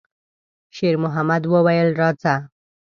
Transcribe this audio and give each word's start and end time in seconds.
شېرمحمد 0.75 1.43
وویل: 1.53 1.89
«راځه!» 1.99 2.35